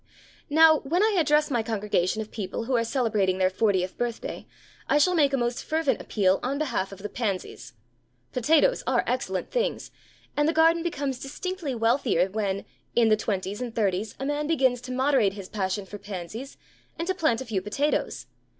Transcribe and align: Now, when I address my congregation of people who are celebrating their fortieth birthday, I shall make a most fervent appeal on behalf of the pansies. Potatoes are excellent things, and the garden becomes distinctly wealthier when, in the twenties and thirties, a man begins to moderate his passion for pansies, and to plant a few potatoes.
Now, 0.49 0.79
when 0.79 1.03
I 1.03 1.15
address 1.19 1.51
my 1.51 1.61
congregation 1.61 2.23
of 2.23 2.31
people 2.31 2.63
who 2.63 2.75
are 2.75 2.83
celebrating 2.83 3.37
their 3.37 3.51
fortieth 3.51 3.99
birthday, 3.99 4.47
I 4.89 4.97
shall 4.97 5.13
make 5.13 5.31
a 5.31 5.37
most 5.37 5.63
fervent 5.63 6.01
appeal 6.01 6.39
on 6.41 6.57
behalf 6.57 6.91
of 6.91 7.03
the 7.03 7.07
pansies. 7.07 7.73
Potatoes 8.33 8.81
are 8.87 9.03
excellent 9.05 9.51
things, 9.51 9.91
and 10.35 10.47
the 10.49 10.53
garden 10.53 10.81
becomes 10.81 11.19
distinctly 11.19 11.75
wealthier 11.75 12.27
when, 12.31 12.65
in 12.95 13.09
the 13.09 13.15
twenties 13.15 13.61
and 13.61 13.75
thirties, 13.75 14.15
a 14.19 14.25
man 14.25 14.47
begins 14.47 14.81
to 14.81 14.91
moderate 14.91 15.33
his 15.33 15.47
passion 15.49 15.85
for 15.85 15.99
pansies, 15.99 16.57
and 16.97 17.07
to 17.07 17.13
plant 17.13 17.39
a 17.39 17.45
few 17.45 17.61
potatoes. 17.61 18.25